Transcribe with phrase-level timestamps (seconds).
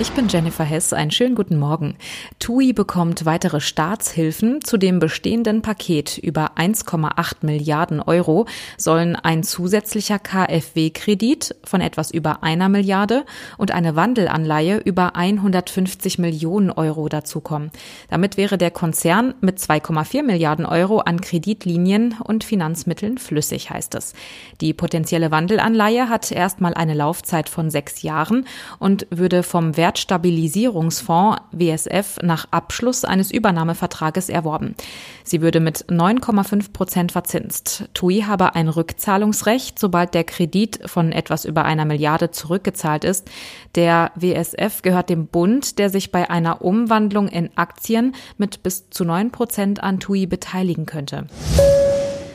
[0.00, 0.92] Ich bin Jennifer Hess.
[0.92, 1.94] Einen schönen guten Morgen.
[2.40, 4.60] TUI bekommt weitere Staatshilfen.
[4.60, 8.46] Zu dem bestehenden Paket über 1,8 Milliarden Euro
[8.76, 13.24] sollen ein zusätzlicher KfW-Kredit von etwas über einer Milliarde
[13.56, 17.70] und eine Wandelanleihe über 150 Millionen Euro dazukommen.
[18.10, 24.12] Damit wäre der Konzern mit 2,4 Milliarden Euro an Kreditlinien und Finanzmitteln flüssig, heißt es.
[24.60, 28.48] Die potenzielle Wandelanleihe hat erstmal eine Laufzeit von sechs Jahren
[28.80, 34.76] und würde vom Wert Wertstabilisierungsfonds WSF nach Abschluss eines Übernahmevertrages erworben.
[35.24, 37.90] Sie würde mit 9,5 Prozent verzinst.
[37.92, 43.30] TUI habe ein Rückzahlungsrecht, sobald der Kredit von etwas über einer Milliarde zurückgezahlt ist.
[43.74, 49.04] Der WSF gehört dem Bund, der sich bei einer Umwandlung in Aktien mit bis zu
[49.04, 51.26] 9 Prozent an TUI beteiligen könnte.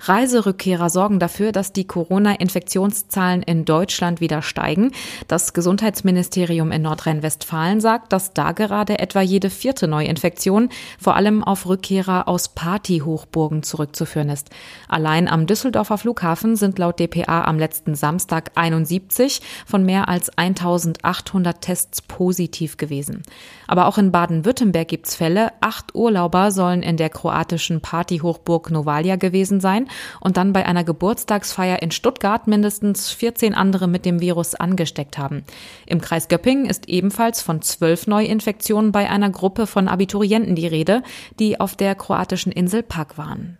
[0.00, 4.92] Reiserückkehrer sorgen dafür, dass die Corona-Infektionszahlen in Deutschland wieder steigen.
[5.28, 11.66] Das Gesundheitsministerium in Nordrhein-Westfalen sagt, dass da gerade etwa jede vierte Neuinfektion vor allem auf
[11.66, 14.50] Rückkehrer aus Partyhochburgen zurückzuführen ist.
[14.88, 21.60] Allein am Düsseldorfer Flughafen sind laut dpa am letzten Samstag 71 von mehr als 1800
[21.60, 23.22] Tests positiv gewesen.
[23.66, 25.52] Aber auch in Baden-Württemberg gibt's Fälle.
[25.60, 29.89] Acht Urlauber sollen in der kroatischen Partyhochburg Novalia gewesen sein
[30.20, 35.44] und dann bei einer Geburtstagsfeier in Stuttgart mindestens 14 andere mit dem Virus angesteckt haben.
[35.86, 41.02] Im Kreis Göppingen ist ebenfalls von zwölf Neuinfektionen bei einer Gruppe von Abiturienten die Rede,
[41.38, 43.58] die auf der kroatischen Insel Pag waren.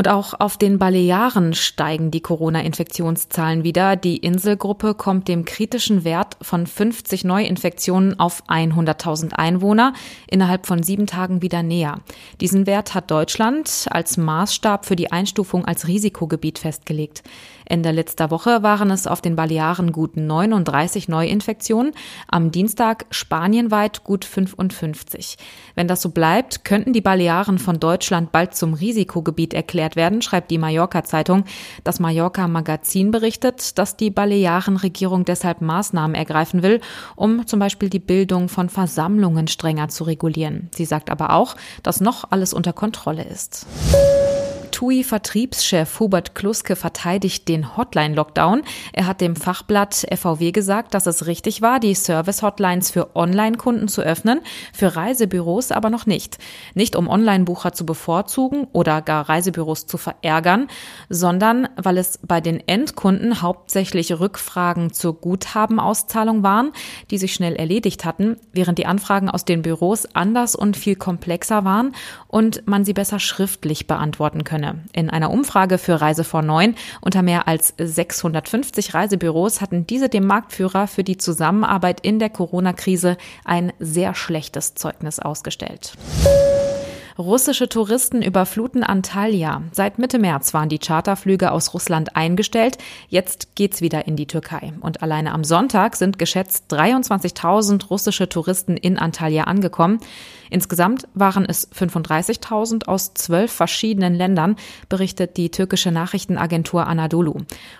[0.00, 3.96] Und auch auf den Balearen steigen die Corona-Infektionszahlen wieder.
[3.96, 9.92] Die Inselgruppe kommt dem kritischen Wert von 50 Neuinfektionen auf 100.000 Einwohner
[10.26, 12.00] innerhalb von sieben Tagen wieder näher.
[12.40, 17.22] Diesen Wert hat Deutschland als Maßstab für die Einstufung als Risikogebiet festgelegt.
[17.70, 21.92] Ende letzter Woche waren es auf den Balearen gut 39 Neuinfektionen,
[22.26, 25.36] am Dienstag spanienweit gut 55.
[25.76, 30.50] Wenn das so bleibt, könnten die Balearen von Deutschland bald zum Risikogebiet erklärt werden, schreibt
[30.50, 31.44] die Mallorca-Zeitung.
[31.84, 36.80] Das Mallorca-Magazin berichtet, dass die Balearen-Regierung deshalb Maßnahmen ergreifen will,
[37.16, 40.68] um zum Beispiel die Bildung von Versammlungen strenger zu regulieren.
[40.74, 43.66] Sie sagt aber auch, dass noch alles unter Kontrolle ist.
[44.80, 48.62] TUI-Vertriebschef Hubert Kluske verteidigt den Hotline-Lockdown.
[48.94, 54.00] Er hat dem Fachblatt FVW gesagt, dass es richtig war, die Service-Hotlines für Online-Kunden zu
[54.00, 54.40] öffnen,
[54.72, 56.38] für Reisebüros aber noch nicht.
[56.72, 60.68] Nicht um Online-Bucher zu bevorzugen oder gar Reisebüros zu verärgern,
[61.10, 66.72] sondern weil es bei den Endkunden hauptsächlich Rückfragen zur Guthabenauszahlung waren,
[67.10, 71.66] die sich schnell erledigt hatten, während die Anfragen aus den Büros anders und viel komplexer
[71.66, 71.94] waren
[72.28, 74.69] und man sie besser schriftlich beantworten könne.
[74.92, 80.26] In einer Umfrage für Reise vor 9 unter mehr als 650 Reisebüros hatten diese dem
[80.26, 85.92] Marktführer für die Zusammenarbeit in der Corona-Krise ein sehr schlechtes Zeugnis ausgestellt.
[87.20, 89.60] Russische Touristen überfluten Antalya.
[89.72, 92.78] Seit Mitte März waren die Charterflüge aus Russland eingestellt.
[93.10, 94.72] Jetzt geht's wieder in die Türkei.
[94.80, 100.00] Und alleine am Sonntag sind geschätzt 23.000 russische Touristen in Antalya angekommen.
[100.48, 104.56] Insgesamt waren es 35.000 aus zwölf verschiedenen Ländern,
[104.88, 107.34] berichtet die türkische Nachrichtenagentur Anadolu.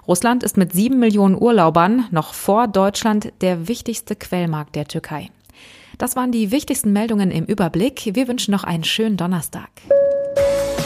[0.06, 5.30] Russland ist mit sieben Millionen Urlaubern noch vor Deutschland der wichtigste Quellmarkt der Türkei.
[6.00, 8.12] Das waren die wichtigsten Meldungen im Überblick.
[8.14, 9.68] Wir wünschen noch einen schönen Donnerstag.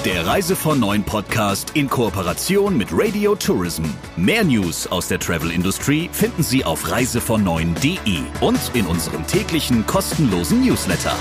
[0.05, 3.85] Der Reise von Neuen Podcast in Kooperation mit Radio Tourism.
[4.17, 10.67] Mehr News aus der Travel Industry finden Sie auf reisevon9.de und in unserem täglichen kostenlosen
[10.67, 11.15] Newsletter.